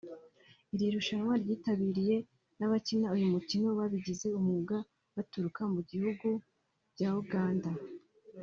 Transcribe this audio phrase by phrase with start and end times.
[0.73, 2.17] Iri rushanwa ryitabiriwe
[2.57, 4.75] n’abakina uyu mukino babigize umwuga
[5.15, 6.27] baturuka mu bihugu
[6.93, 7.69] bya Uganda